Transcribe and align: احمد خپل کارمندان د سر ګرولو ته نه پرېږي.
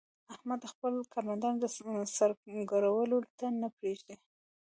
احمد 0.33 0.61
خپل 0.71 0.93
کارمندان 1.13 1.55
د 1.59 1.65
سر 2.15 2.31
ګرولو 2.71 3.19
ته 3.37 3.45
نه 3.61 3.67
پرېږي. 3.77 4.15